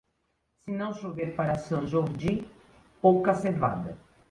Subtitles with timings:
[0.65, 2.49] Se não chover para Sant Jordi,
[3.03, 3.95] pouca cevada.